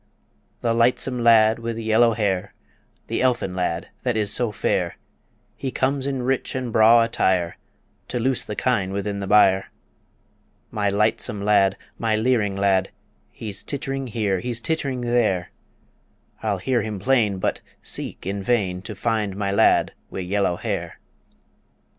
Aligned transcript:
The 0.61 0.73
lightsome 0.73 1.19
lad 1.19 1.59
wi' 1.59 1.73
yellow 1.73 2.13
hair, 2.13 2.55
The 3.05 3.21
elfin 3.21 3.53
lad 3.55 3.89
that 4.01 4.17
is 4.17 4.33
so 4.33 4.51
fair, 4.51 4.97
He 5.55 5.69
comes 5.69 6.07
in 6.07 6.23
rich 6.23 6.55
and 6.55 6.73
braw 6.73 7.03
attire 7.03 7.55
To 8.07 8.17
loose 8.19 8.43
the 8.43 8.55
kine 8.55 8.93
within 8.93 9.19
the 9.19 9.27
byre 9.27 9.69
My 10.71 10.89
lightsome 10.89 11.45
lad, 11.45 11.77
my 11.99 12.15
leering 12.15 12.55
lad, 12.55 12.89
He's 13.31 13.61
tittering 13.61 14.07
here; 14.07 14.39
he's 14.39 14.59
tittering 14.59 15.01
there 15.01 15.51
I'll 16.41 16.57
hear 16.57 16.81
him 16.81 16.97
plain, 16.97 17.37
but 17.37 17.61
seek 17.83 18.25
in 18.25 18.41
vain 18.41 18.81
To 18.81 18.95
find 18.95 19.35
my 19.35 19.51
lad 19.51 19.93
wi' 20.09 20.21
yellow 20.21 20.55
hair. 20.55 20.97